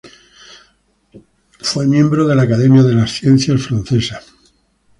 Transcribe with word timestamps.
Fue 1.59 1.85
miembro 1.85 2.25
de 2.27 2.33
la 2.33 2.41
Academia 2.41 2.81
de 2.81 2.95
las 2.95 3.11
Ciencias 3.11 3.61
Francesa. 3.67 4.19